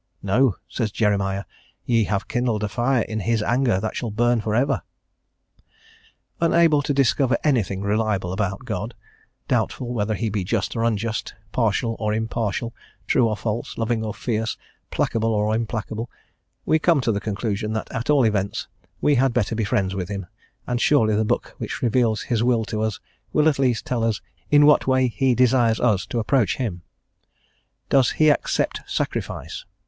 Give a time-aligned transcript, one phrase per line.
[0.23, 1.43] "No," says Jeremiah.
[1.85, 4.81] "Ye have kindled a fire in His anger that shall burn for ever."
[6.39, 8.95] Unable to discover anything reliable about God,
[9.47, 12.73] doubtful whether he be just or unjust, partial or impartial,
[13.05, 14.57] true or false, loving or fierce,
[14.89, 16.09] placable or implacable,
[16.65, 18.67] we come to the conclusion that at all events
[19.01, 20.25] we had better be friends with Him,
[20.65, 22.99] and surely the book which reveals His will to us
[23.33, 26.81] will at least tell us in what way He desires us to approach Him.
[27.89, 29.63] Does He accept sacrifice?